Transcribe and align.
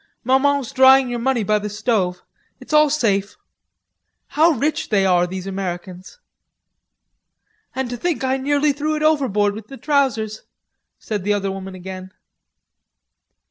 "Maman's 0.23 0.71
drying 0.71 1.09
your 1.09 1.19
money 1.19 1.43
by 1.43 1.59
the 1.59 1.69
stove. 1.69 2.23
It's 2.59 2.73
all 2.73 2.89
safe. 2.89 3.37
How 4.29 4.49
rich 4.49 4.89
they 4.89 5.05
are, 5.05 5.27
these 5.27 5.45
Americans!" 5.45 6.17
"And 7.75 7.87
to 7.91 7.97
think 7.97 8.21
that 8.21 8.27
I 8.31 8.37
nearly 8.37 8.73
threw 8.73 8.95
it 8.95 9.03
overboard 9.03 9.53
with 9.53 9.67
the 9.67 9.77
trousers," 9.77 10.41
said 10.97 11.23
the 11.23 11.33
other 11.33 11.51
woman 11.51 11.75
again. 11.75 12.11